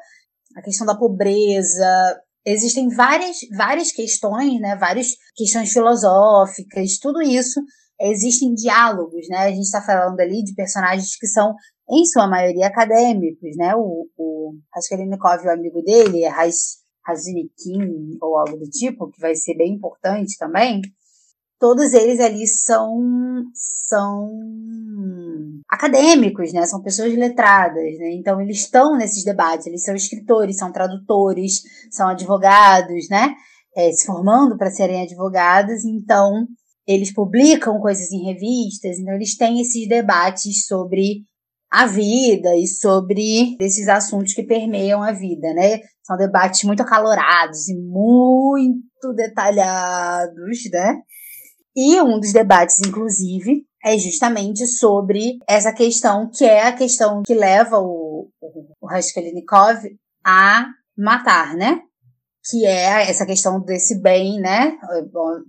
[0.55, 2.21] a questão da pobreza.
[2.47, 7.61] Existem várias, várias questões, né, várias questões filosóficas, tudo isso
[8.01, 9.39] existem diálogos, né?
[9.39, 11.55] A gente está falando ali de personagens que são,
[11.91, 13.75] em sua maioria, acadêmicos, né?
[13.77, 16.31] O, o Raskolnikov, o amigo dele, é
[17.07, 20.81] Razinikin, ou algo do tipo, que vai ser bem importante também.
[21.59, 24.29] Todos eles ali são, são
[25.75, 26.65] acadêmicos, né?
[26.67, 28.13] São pessoas letradas, né?
[28.15, 33.35] Então eles estão nesses debates, eles são escritores, são tradutores, são advogados, né?
[33.77, 36.47] É, se formando para serem advogados, então
[36.87, 41.25] eles publicam coisas em revistas, então eles têm esses debates sobre
[41.71, 45.81] a vida e sobre esses assuntos que permeiam a vida, né?
[46.05, 51.01] São debates muito acalorados e muito detalhados, né?
[51.75, 57.35] E um dos debates, inclusive, é justamente sobre essa questão que é a questão que
[57.35, 58.31] leva o,
[58.81, 59.79] o Raskolnikov
[60.25, 60.67] a
[60.97, 61.81] matar, né?
[62.49, 64.77] que é essa questão desse bem, né?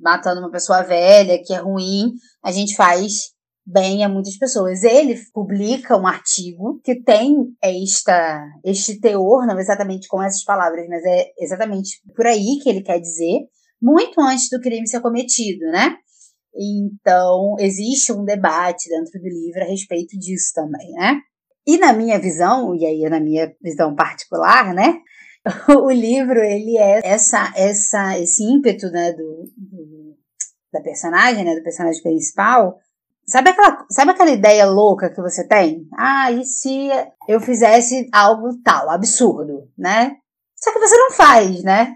[0.02, 3.34] Matando uma pessoa velha, que é ruim, a gente faz
[3.65, 4.84] bem a muitas pessoas.
[4.84, 11.04] Ele publica um artigo que tem esta, este teor, não exatamente com essas palavras, mas
[11.04, 13.41] é exatamente por aí que ele quer dizer,
[13.82, 15.98] muito antes do crime ser cometido, né?
[16.58, 21.20] Então, existe um debate dentro do livro a respeito disso também, né?
[21.68, 25.02] E na minha visão, e aí na minha visão particular, né?
[25.70, 30.18] o livro ele é essa essa esse ímpeto né do, do,
[30.74, 32.80] da personagem né do personagem principal
[33.28, 36.89] sabe aquela sabe aquela ideia louca que você tem ah e se
[37.28, 40.18] eu fizesse algo tal absurdo né
[40.56, 41.96] só que você não faz né,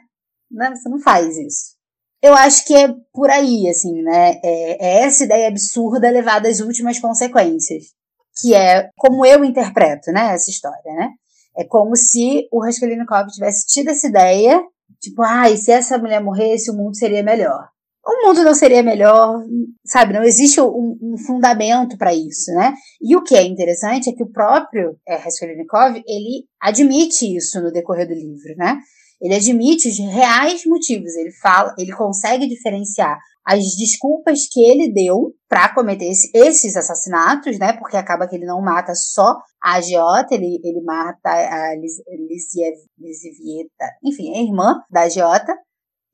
[0.52, 0.76] né?
[0.76, 1.79] você não faz isso
[2.22, 6.60] eu acho que é por aí assim né é, é essa ideia absurda levada às
[6.60, 7.86] últimas consequências
[8.42, 11.10] que é como eu interpreto né essa história né
[11.60, 14.64] é como se o Raskolnikov tivesse tido essa ideia,
[15.02, 17.68] tipo, ah, e se essa mulher morresse, o mundo seria melhor.
[18.06, 19.44] O mundo não seria melhor,
[19.86, 20.14] sabe?
[20.14, 22.74] Não existe um, um fundamento para isso, né?
[23.02, 27.74] E o que é interessante é que o próprio é, Raskolnikov, ele admite isso no
[27.74, 28.80] decorrer do livro, né?
[29.22, 35.34] Ele admite os reais motivos, ele fala, ele consegue diferenciar as desculpas que ele deu
[35.48, 37.74] para cometer esse, esses assassinatos, né?
[37.74, 42.78] Porque acaba que ele não mata só a agiota, ele, ele mata a Lisivieta,
[44.04, 45.56] enfim, a irmã da agiota,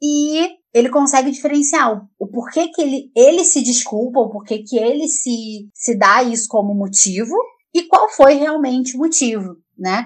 [0.02, 4.78] e ele consegue diferenciar o, o porquê que ele, ele se desculpa, o porquê que
[4.78, 7.36] ele se, se dá isso como motivo,
[7.74, 10.06] e qual foi realmente o motivo, né?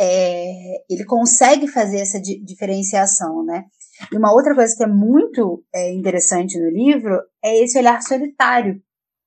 [0.00, 3.64] É, ele consegue fazer essa di diferenciação, né?
[4.12, 8.80] E uma outra coisa que é muito é, interessante no livro é esse olhar solitário,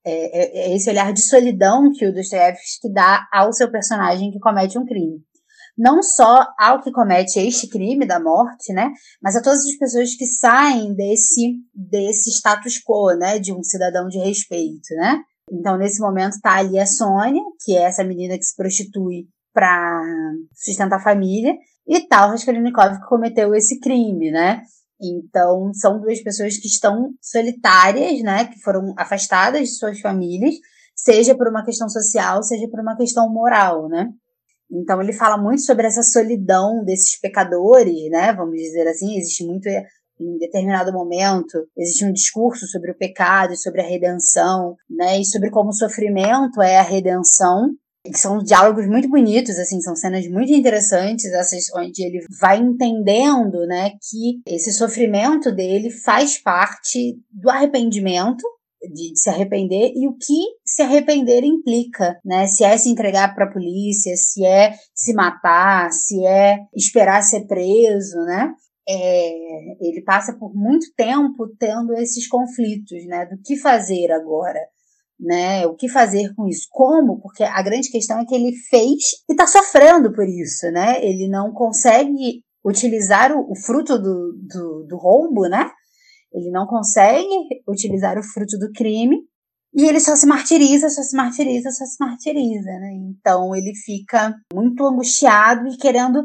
[0.04, 4.40] é, é, é esse olhar de solidão que o Dostoiévski dá ao seu personagem que
[4.40, 5.20] comete um crime.
[5.76, 8.90] Não só ao que comete este crime da morte, né,
[9.22, 14.06] mas a todas as pessoas que saem desse, desse status quo, né, de um cidadão
[14.08, 15.22] de respeito, né.
[15.50, 20.02] Então, nesse momento, tá ali a Sônia, que é essa menina que se prostitui para
[20.54, 21.54] sustentar a família,
[21.86, 24.62] e tal Raskolnikov que cometeu esse crime, né?
[25.00, 28.44] Então, são duas pessoas que estão solitárias, né?
[28.46, 30.54] Que foram afastadas de suas famílias,
[30.94, 34.08] seja por uma questão social, seja por uma questão moral, né?
[34.70, 38.32] Então, ele fala muito sobre essa solidão desses pecadores, né?
[38.32, 39.68] Vamos dizer assim, existe muito
[40.20, 45.50] em determinado momento existe um discurso sobre o pecado, sobre a redenção, né, e sobre
[45.50, 47.70] como o sofrimento é a redenção,
[48.14, 53.90] são diálogos muito bonitos, assim, são cenas muito interessantes, essas onde ele vai entendendo, né,
[53.90, 58.42] que esse sofrimento dele faz parte do arrependimento,
[58.92, 62.46] de se arrepender e o que se arrepender implica, né?
[62.46, 67.46] Se é se entregar para a polícia, se é se matar, se é esperar ser
[67.46, 68.52] preso, né?
[68.88, 69.28] É,
[69.80, 73.26] ele passa por muito tempo tendo esses conflitos, né?
[73.26, 74.58] Do que fazer agora,
[75.22, 75.64] né?
[75.66, 76.66] O que fazer com isso?
[76.70, 77.20] Como?
[77.20, 81.02] Porque a grande questão é que ele fez e está sofrendo por isso, né?
[81.02, 85.70] Ele não consegue utilizar o, o fruto do, do, do roubo, né?
[86.32, 87.28] Ele não consegue
[87.68, 89.16] utilizar o fruto do crime
[89.74, 92.92] e ele só se martiriza, só se martiriza, só se martiriza, né?
[92.94, 96.22] Então ele fica muito angustiado e querendo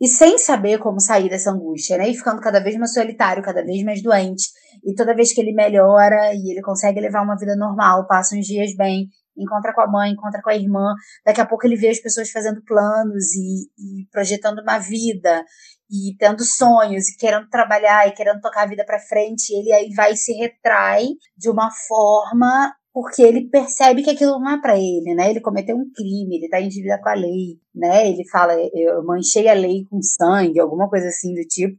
[0.00, 2.08] e sem saber como sair dessa angústia, né?
[2.08, 4.44] E ficando cada vez mais solitário, cada vez mais doente.
[4.84, 8.46] E toda vez que ele melhora e ele consegue levar uma vida normal, passa uns
[8.46, 11.88] dias bem, encontra com a mãe, encontra com a irmã, daqui a pouco ele vê
[11.88, 15.44] as pessoas fazendo planos e, e projetando uma vida
[15.90, 19.90] e tendo sonhos e querendo trabalhar e querendo tocar a vida para frente, ele aí
[19.94, 21.06] vai e se retrai
[21.36, 25.28] de uma forma porque ele percebe que aquilo não é para ele, né?
[25.28, 28.08] Ele cometeu um crime, ele tá em dívida com a lei, né?
[28.08, 31.76] Ele fala, eu manchei a lei com sangue, alguma coisa assim do tipo.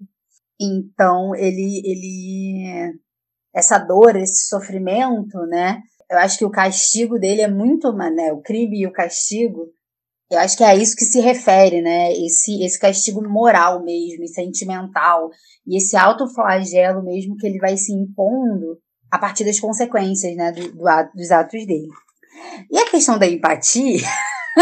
[0.61, 2.93] Então, ele, ele,
[3.51, 5.81] essa dor, esse sofrimento, né?
[6.07, 8.31] Eu acho que o castigo dele é muito, né?
[8.31, 9.71] O crime e o castigo,
[10.29, 12.13] eu acho que é a isso que se refere, né?
[12.13, 15.31] Esse, esse castigo moral mesmo, e sentimental,
[15.65, 18.77] e esse autoflagelo mesmo que ele vai se impondo
[19.11, 21.89] a partir das consequências, né, do, do ato, dos atos dele.
[22.71, 23.99] E a questão da empatia,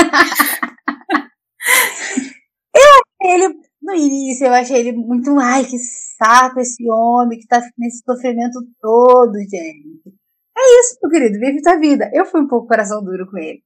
[2.75, 7.47] eu achei ele, no início, eu achei ele muito, ai, que saco esse homem que
[7.47, 10.15] tá nesse sofrimento todo, gente.
[10.57, 12.09] É isso, meu querido, vive tua vida.
[12.13, 13.61] Eu fui um pouco coração duro com ele.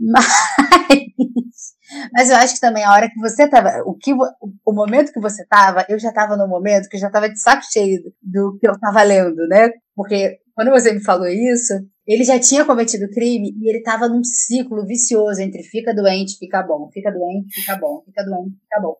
[0.00, 1.74] Mas,
[2.12, 5.20] mas eu acho que também a hora que você tava, o, que, o momento que
[5.20, 8.56] você tava, eu já tava no momento que eu já tava de saco cheio do
[8.58, 9.70] que eu tava lendo, né?
[9.94, 11.74] Porque quando você me falou isso,
[12.06, 16.62] ele já tinha cometido crime e ele tava num ciclo vicioso entre fica doente, fica
[16.62, 18.96] bom, fica doente, fica bom, fica doente, fica bom.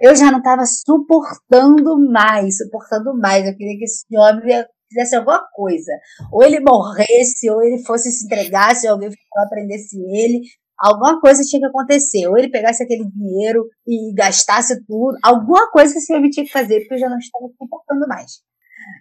[0.00, 3.46] Eu já não tava suportando mais, suportando mais.
[3.46, 5.92] Eu queria que esse homem fizesse alguma coisa.
[6.32, 9.10] Ou ele morresse, ou ele fosse se entregasse, ou alguém
[9.48, 10.40] prendesse ele.
[10.78, 12.26] Alguma coisa tinha que acontecer.
[12.26, 15.16] Ou ele pegasse aquele dinheiro e gastasse tudo.
[15.22, 18.32] Alguma coisa esse homem tinha que fazer, porque eu já não estava comportando mais.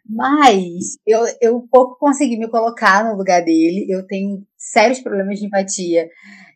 [0.07, 3.85] Mas eu, eu pouco consegui me colocar no lugar dele.
[3.89, 6.09] Eu tenho sérios problemas de empatia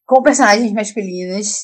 [0.05, 1.61] com personagens masculinos.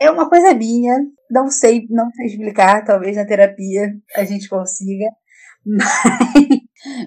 [0.00, 0.96] É uma coisa minha,
[1.30, 5.06] não sei, não sei explicar, talvez na terapia a gente consiga.
[5.66, 6.57] Mas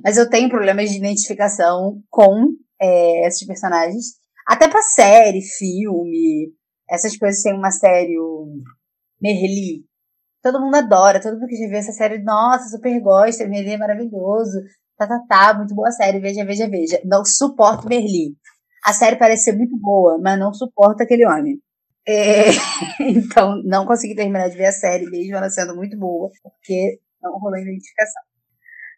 [0.04, 2.48] mas eu tenho problemas de identificação com
[2.82, 4.06] é, esses personagens.
[4.48, 6.54] Até pra série, filme,
[6.90, 7.42] essas coisas.
[7.42, 8.48] Tem uma série, o
[9.22, 9.86] Merli.
[10.44, 13.78] Todo mundo adora, todo mundo que já viu essa série, nossa, super gosta, Merli é
[13.78, 14.60] maravilhoso.
[14.98, 17.00] Tá, tá, tá, muito boa série, veja, veja, veja.
[17.06, 18.36] Não suporto Merli.
[18.84, 21.60] A série parece ser muito boa, mas não suporto aquele homem.
[22.08, 22.46] É,
[23.00, 27.38] então, não consegui terminar de ver a série, mesmo ela sendo muito boa, porque não
[27.38, 28.24] rolou identificação.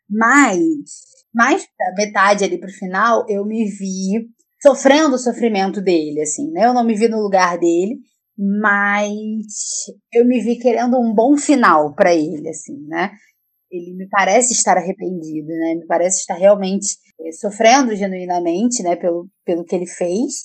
[0.10, 4.30] Mas, mais da metade ali pro final, eu me vi
[4.62, 6.66] sofrendo o sofrimento dele, assim, né?
[6.66, 8.00] Eu não me vi no lugar dele,
[8.38, 9.46] mas
[10.12, 13.12] eu me vi querendo um bom final para ele, assim, né?
[13.70, 15.76] Ele me parece estar arrependido, né?
[15.76, 18.96] Me parece estar realmente é, sofrendo genuinamente, né?
[18.96, 20.44] Pelo, pelo que ele fez,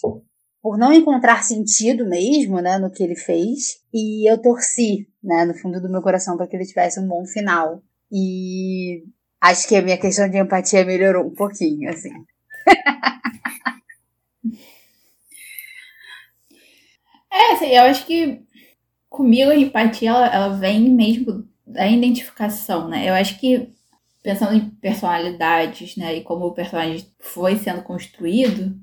[0.62, 2.78] por não encontrar sentido mesmo, né?
[2.78, 3.76] No que ele fez.
[3.92, 5.44] E eu torci, né?
[5.44, 7.82] No fundo do meu coração para que ele tivesse um bom final.
[8.10, 9.04] E
[9.40, 12.10] acho que a minha questão de empatia melhorou um pouquinho, assim.
[17.32, 18.42] é, assim, eu acho que
[19.08, 23.08] comigo a empatia ela, ela vem mesmo da identificação, né?
[23.08, 23.72] Eu acho que
[24.22, 28.78] pensando em personalidades, né, e como o personagem foi sendo construído,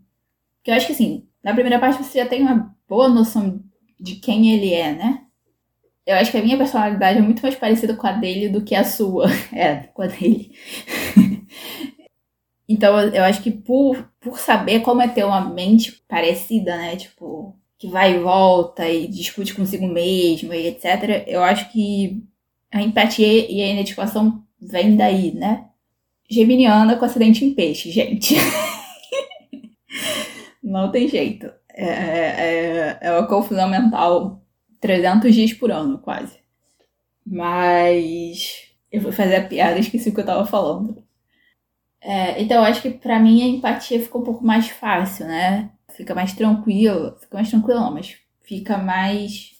[0.63, 3.61] que eu acho que assim, na primeira parte você já tem uma boa noção
[3.99, 5.24] de quem ele é, né?
[6.05, 8.75] Eu acho que a minha personalidade é muito mais parecida com a dele do que
[8.75, 9.27] a sua.
[9.51, 10.51] É, com a dele.
[12.69, 16.95] então, eu acho que por, por saber como é ter uma mente parecida, né?
[16.95, 21.25] Tipo, que vai e volta e discute consigo mesmo e etc.
[21.27, 22.23] Eu acho que
[22.71, 25.65] a empatia e a identificação vem daí, né?
[26.29, 28.35] Geminiana com acidente em peixe, gente.
[30.61, 31.49] Não tem jeito.
[31.69, 34.44] É, é, é uma confusão mental
[34.85, 36.39] 300 dias por ano, quase.
[37.25, 41.03] Mas Eu vou fazer a piada, esqueci o que eu tava falando.
[42.01, 45.71] É, então, acho que para mim a empatia fica um pouco mais fácil, né?
[45.95, 47.17] Fica mais tranquilo.
[47.19, 49.51] Fica mais tranquilo, não, mas fica mais.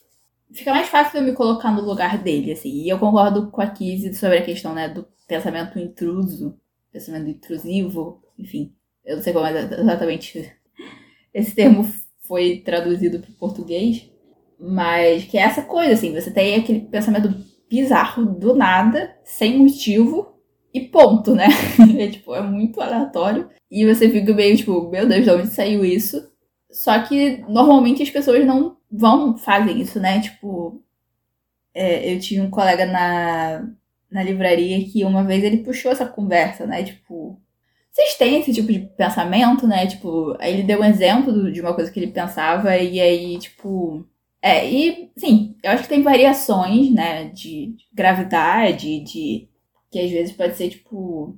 [0.52, 2.70] Fica mais fácil eu me colocar no lugar dele, assim.
[2.70, 6.58] E eu concordo com a Kizzy sobre a questão, né, do pensamento intruso,
[6.92, 8.74] pensamento intrusivo, enfim.
[9.04, 10.52] Eu não sei como exatamente
[11.34, 11.84] esse termo
[12.26, 14.10] foi traduzido para português,
[14.58, 17.34] mas que é essa coisa, assim, você tem aquele pensamento
[17.68, 20.36] bizarro do nada, sem motivo,
[20.76, 21.48] e ponto, né?
[21.98, 23.48] é, tipo, é muito aleatório.
[23.70, 26.30] E você fica meio tipo, meu Deus, de onde saiu isso?
[26.70, 30.20] Só que normalmente as pessoas não vão, fazem isso, né?
[30.20, 30.82] Tipo,
[31.74, 33.68] é, eu tinha um colega na,
[34.10, 36.82] na livraria que uma vez ele puxou essa conversa, né?
[36.82, 37.40] Tipo,
[37.90, 39.86] vocês têm esse tipo de pensamento, né?
[39.86, 44.06] Tipo, aí ele deu um exemplo de uma coisa que ele pensava e aí, tipo.
[44.42, 47.24] É, e, sim, eu acho que tem variações, né?
[47.30, 49.48] De gravidade, de
[49.90, 51.36] que às vezes pode ser, tipo.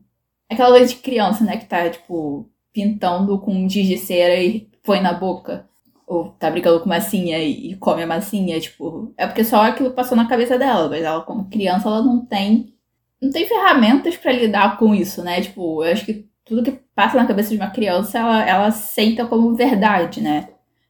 [0.50, 1.56] Aquela coisa de criança, né?
[1.56, 5.68] Que tá, tipo, pintando com um giz de cera e põe na boca.
[6.06, 9.12] Ou tá brincando com massinha e, e come a massinha, tipo.
[9.16, 12.74] É porque só aquilo passou na cabeça dela, mas ela, como criança, ela não tem.
[13.20, 15.40] Não tem ferramentas para lidar com isso, né?
[15.40, 19.26] Tipo, eu acho que tudo que passa na cabeça de uma criança, ela, ela aceita
[19.26, 20.48] como verdade, né?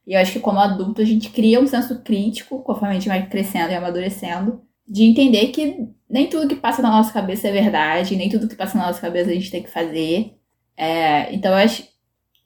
[0.08, 3.08] E eu acho que como adulto a gente cria um senso crítico, conforme a gente
[3.08, 7.52] vai crescendo e amadurecendo, de entender que nem tudo que passa na nossa cabeça é
[7.52, 10.34] verdade, nem tudo que passa na nossa cabeça a gente tem que fazer.
[10.74, 11.86] É, então eu acho.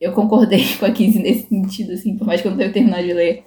[0.00, 3.04] Eu concordei com a Kizzy nesse sentido, assim, por mais que eu não tenha terminado
[3.04, 3.44] de ler.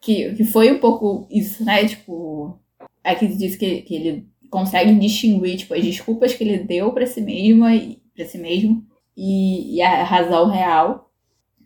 [0.00, 1.86] Que, que foi um pouco isso, né?
[1.86, 2.58] Tipo,
[3.04, 7.06] a Kizzy disse que, que ele consegue distinguir, tipo, as desculpas que ele deu para
[7.06, 7.66] si mesmo
[8.14, 8.82] para si mesmo
[9.14, 11.10] e, e, a razão real.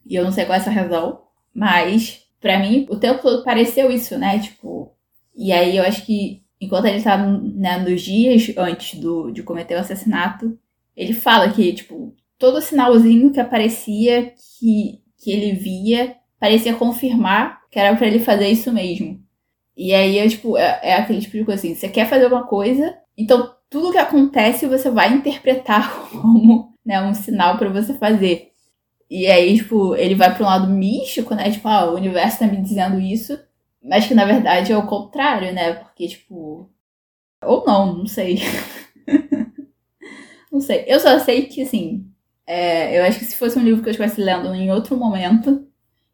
[0.04, 1.25] E eu não sei qual é essa razão,
[1.56, 4.38] mas para mim o tempo todo pareceu isso, né?
[4.38, 4.92] Tipo,
[5.34, 9.74] e aí eu acho que enquanto ele tá né, nos dias antes do, de cometer
[9.74, 10.58] o assassinato,
[10.94, 17.78] ele fala que, tipo, todo sinalzinho que aparecia, que, que ele via, parecia confirmar que
[17.78, 19.20] era para ele fazer isso mesmo.
[19.76, 22.46] E aí, é, tipo, é, é, aquele tipo de coisa assim, você quer fazer uma
[22.46, 28.52] coisa, então tudo que acontece você vai interpretar como né, um sinal para você fazer.
[29.10, 31.50] E aí, tipo, ele vai para um lado místico, né?
[31.50, 33.38] Tipo, ah, o universo tá me dizendo isso,
[33.82, 35.74] mas que na verdade é o contrário, né?
[35.74, 36.70] Porque, tipo.
[37.44, 38.40] Ou não, não sei.
[40.52, 40.84] não sei.
[40.86, 42.10] Eu só sei que, assim.
[42.46, 45.66] É, eu acho que se fosse um livro que eu estivesse lendo em outro momento,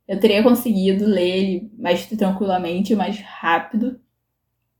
[0.08, 4.00] eu teria conseguido ler ele mais tranquilamente, mais rápido.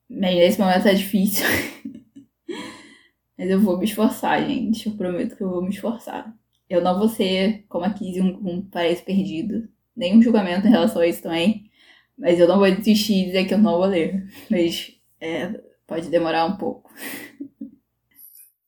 [0.08, 1.46] Mas nesse momento é difícil.
[3.38, 4.88] Mas eu vou me esforçar, gente.
[4.88, 6.34] Eu prometo que eu vou me esforçar.
[6.72, 9.68] Eu não vou ser, como a Kizzy, um, um paraíso perdido.
[9.94, 11.70] Nenhum julgamento em relação a isso também.
[12.16, 14.24] Mas eu não vou desistir e dizer que eu não vou ler.
[14.50, 15.52] Mas é,
[15.86, 16.90] pode demorar um pouco.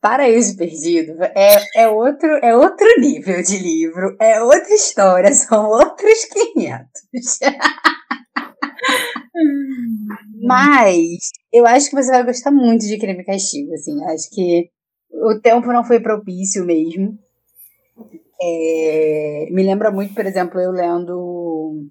[0.03, 6.27] Paraíso Perdido é, é, outro, é outro nível de livro, é outra história, são outros
[6.27, 6.87] 500.
[10.43, 14.05] Mas eu acho que você vai gostar muito de Crime Castigo, assim.
[14.05, 14.69] Acho que
[15.11, 17.19] o tempo não foi propício mesmo.
[18.41, 21.89] É, me lembra muito, por exemplo, eu lendo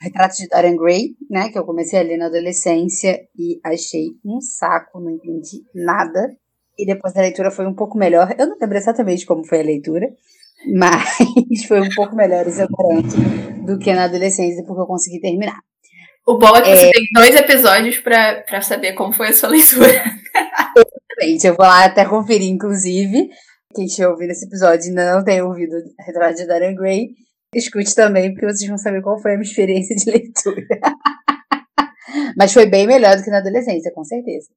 [0.00, 4.40] Retrato de Dorian Gray, né, que eu comecei a ler na adolescência e achei um
[4.40, 6.36] saco, não entendi nada.
[6.78, 8.32] E depois da leitura foi um pouco melhor.
[8.38, 10.08] Eu não lembro exatamente como foi a leitura,
[10.76, 13.16] mas foi um pouco melhor exatamente
[13.66, 15.58] do que na adolescência, porque eu consegui terminar.
[16.24, 16.76] O bom é que é...
[16.76, 19.88] você tem dois episódios para saber como foi a sua leitura.
[19.88, 23.30] Exatamente, eu vou lá até conferir, inclusive.
[23.78, 27.10] Quem estiver ouvindo esse episódio e ainda não tem ouvido Retrato de Dorian Gray,
[27.54, 30.66] Escute também, porque vocês vão saber qual foi a minha experiência de leitura.
[32.36, 34.48] Mas foi bem melhor do que na adolescência, com certeza.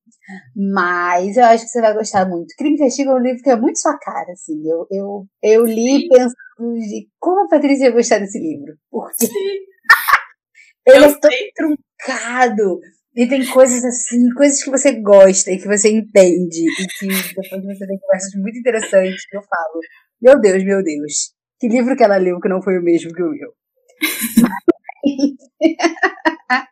[0.56, 2.56] Mas eu acho que você vai gostar muito.
[2.58, 4.60] Crime e Castigo é um livro que é muito sua cara, assim.
[4.68, 8.74] Eu, eu, eu li pensando de como a Patrícia ia gostar desse livro.
[8.90, 9.28] Porque
[10.88, 12.80] ele é tão truncado.
[13.14, 16.64] E tem coisas assim, coisas que você gosta e que você entende.
[16.64, 19.82] E que depois você tem conversas muito interessantes que eu falo.
[20.22, 21.34] Meu Deus, meu Deus.
[21.60, 23.52] Que livro que ela leu que não foi o mesmo que o meu?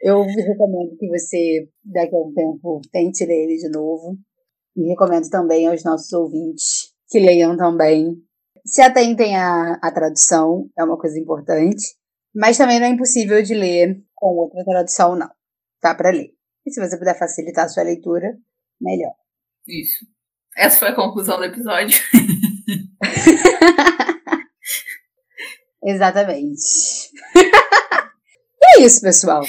[0.00, 4.16] eu recomendo que você, daqui a um tempo, tente ler ele de novo.
[4.76, 8.16] E recomendo também aos nossos ouvintes que leiam também.
[8.64, 11.94] Se atentem à, à tradução, é uma coisa importante.
[12.34, 15.30] Mas também não é impossível de ler com outra tradução, não.
[15.80, 16.30] Tá para ler.
[16.66, 18.36] E se você puder facilitar a sua leitura,
[18.80, 19.12] melhor.
[19.66, 20.06] Isso.
[20.56, 22.00] Essa foi a conclusão do episódio.
[25.84, 27.10] Exatamente.
[28.62, 29.42] e é isso, pessoal.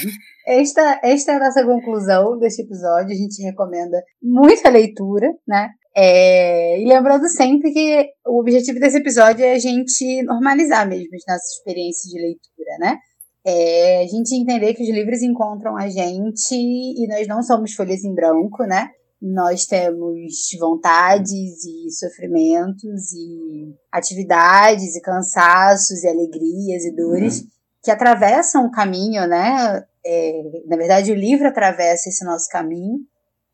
[0.46, 3.12] esta, esta é a nossa conclusão deste episódio.
[3.12, 5.70] A gente recomenda muita leitura, né?
[5.98, 11.22] É, e lembrando sempre que o objetivo desse episódio é a gente normalizar mesmo as
[11.26, 12.98] nossas experiências de leitura, né?
[13.42, 18.04] É a gente entender que os livros encontram a gente e nós não somos folhas
[18.04, 18.90] em branco, né?
[19.22, 27.46] Nós temos vontades e sofrimentos e atividades e cansaços e alegrias e dores uhum.
[27.82, 29.82] que atravessam o caminho, né?
[30.04, 32.98] É, na verdade, o livro atravessa esse nosso caminho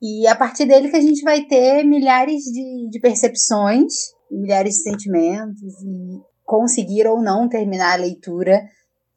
[0.03, 3.93] e a partir dele que a gente vai ter milhares de, de percepções,
[4.29, 8.61] milhares de sentimentos e conseguir ou não terminar a leitura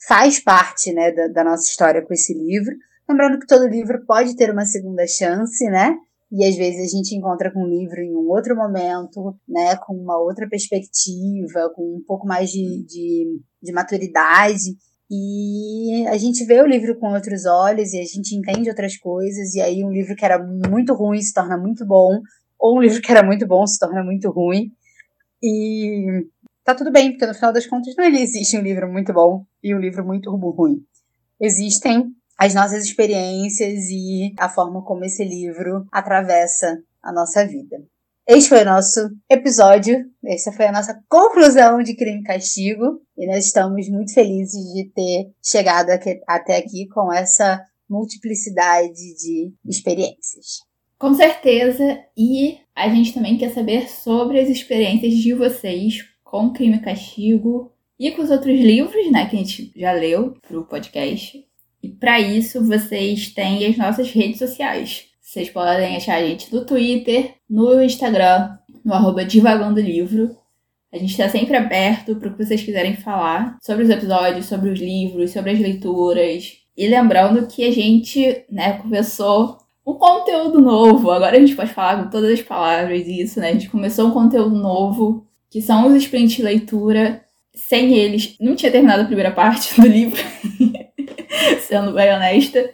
[0.07, 2.75] faz parte, né, da, da nossa história com esse livro.
[3.09, 5.95] Lembrando que todo livro pode ter uma segunda chance, né?
[6.31, 9.93] E às vezes a gente encontra com o livro em um outro momento, né, com
[9.95, 14.75] uma outra perspectiva, com um pouco mais de, de, de maturidade.
[15.09, 19.53] E a gente vê o livro com outros olhos e a gente entende outras coisas,
[19.53, 22.21] e aí um livro que era muito ruim se torna muito bom,
[22.59, 24.71] ou um livro que era muito bom se torna muito ruim.
[25.43, 26.25] E
[26.63, 29.75] tá tudo bem, porque no final das contas não existe um livro muito bom e
[29.75, 30.83] um livro muito ruim.
[31.39, 32.05] Existem
[32.37, 37.77] as nossas experiências e a forma como esse livro atravessa a nossa vida.
[38.27, 38.99] Este foi o nosso
[39.29, 44.73] episódio, essa foi a nossa conclusão de Crime e Castigo, e nós estamos muito felizes
[44.73, 50.61] de ter chegado aqui, até aqui com essa multiplicidade de experiências.
[50.97, 56.77] Com certeza, e a gente também quer saber sobre as experiências de vocês com Crime
[56.77, 61.45] e Castigo e com os outros livros, né, que a gente já leu pro podcast.
[61.83, 65.14] E para isso, vocês têm as nossas redes sociais.
[65.35, 70.33] Vocês podem achar a gente no Twitter, no Instagram, no arroba Divagando Livro.
[70.93, 74.69] A gente está sempre aberto para o que vocês quiserem falar sobre os episódios, sobre
[74.69, 76.53] os livros, sobre as leituras.
[76.77, 81.11] E lembrando que a gente, né, começou um conteúdo novo.
[81.11, 83.49] Agora a gente pode falar com todas as palavras isso, né?
[83.49, 87.25] A gente começou um conteúdo novo, que são os sprints de leitura.
[87.53, 90.21] Sem eles, não tinha terminado a primeira parte do livro,
[91.59, 92.73] sendo bem honesta.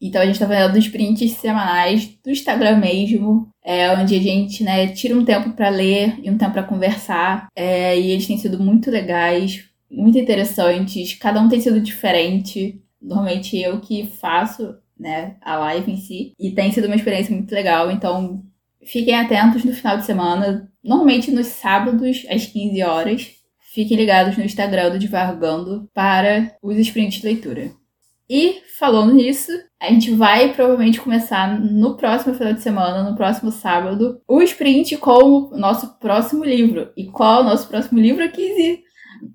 [0.00, 4.88] Então a gente tá fazendo sprints semanais do Instagram mesmo, é, onde a gente né,
[4.88, 7.48] tira um tempo para ler e um tempo para conversar.
[7.54, 11.14] É, e eles têm sido muito legais, muito interessantes.
[11.14, 12.80] Cada um tem sido diferente.
[13.00, 16.32] Normalmente eu que faço né, a live em si.
[16.38, 17.90] E tem sido uma experiência muito legal.
[17.90, 18.42] Então
[18.84, 20.70] fiquem atentos no final de semana.
[20.82, 23.30] Normalmente nos sábados, às 15 horas.
[23.72, 27.79] Fiquem ligados no Instagram do Divargando para os sprints de leitura.
[28.32, 29.50] E falando nisso,
[29.82, 34.96] a gente vai provavelmente começar no próximo final de semana, no próximo sábado, o sprint
[34.98, 36.92] com o nosso próximo livro.
[36.96, 38.84] E qual é o nosso próximo livro, Kizzy?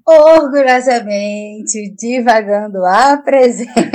[0.08, 3.74] Orgulhosamente, Divagando apresenta.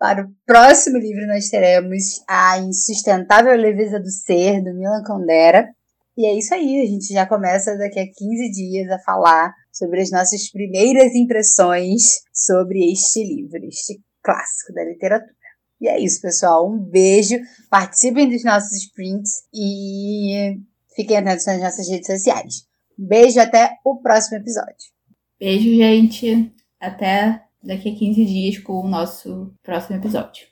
[0.00, 5.68] Para o próximo livro, nós teremos A Insustentável Leveza do Ser, do Milan Kundera.
[6.18, 10.00] E é isso aí, a gente já começa daqui a 15 dias a falar sobre
[10.00, 15.34] as nossas primeiras impressões sobre este livro, este clássico da literatura.
[15.80, 16.70] E é isso, pessoal.
[16.70, 17.36] Um beijo.
[17.70, 20.58] Participem dos nossos sprints e
[20.94, 22.66] fiquem atentos nas nossas redes sociais.
[22.98, 24.90] Um beijo até o próximo episódio.
[25.38, 26.52] Beijo, gente.
[26.80, 30.46] Até daqui a 15 dias com o nosso próximo episódio.